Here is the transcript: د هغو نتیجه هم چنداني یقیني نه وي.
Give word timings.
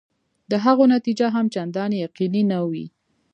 د 0.51 0.53
هغو 0.65 0.83
نتیجه 0.95 1.27
هم 1.35 1.45
چنداني 1.53 1.97
یقیني 2.05 2.43
نه 2.51 2.59
وي. 2.69 2.85